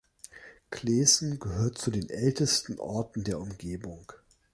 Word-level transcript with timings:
Kleßen 0.71 1.37
gehört 1.39 1.77
zu 1.77 1.91
den 1.91 2.09
ältesten 2.09 2.79
Orten 2.79 3.23
der 3.23 3.39
Umgebung. 3.39 4.11